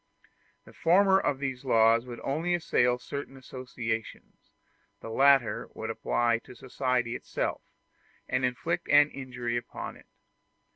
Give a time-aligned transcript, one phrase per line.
[0.65, 4.49] The former of these laws would only assail certain associations;
[4.99, 7.61] the latter would apply to society itself,
[8.27, 10.07] and inflict an injury upon it.